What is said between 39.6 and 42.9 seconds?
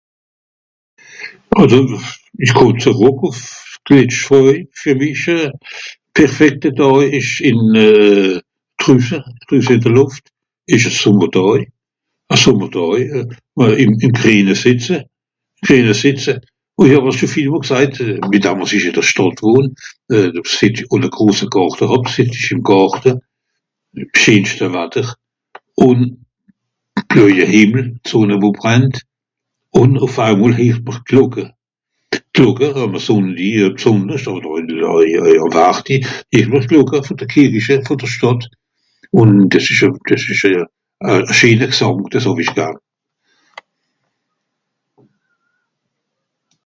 ìsch e... dìs ìsch e... e scheener Gsàng dìs hàw-ìch garn.